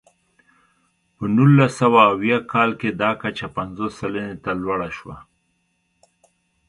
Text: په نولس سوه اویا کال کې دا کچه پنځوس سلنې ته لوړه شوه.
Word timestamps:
په 1.15 1.23
نولس 1.35 1.71
سوه 1.81 2.01
اویا 2.13 2.37
کال 2.53 2.69
کې 2.79 2.89
دا 3.01 3.11
کچه 3.21 3.47
پنځوس 3.57 3.91
سلنې 3.99 4.35
ته 4.43 4.51
لوړه 4.61 4.89
شوه. 4.97 5.17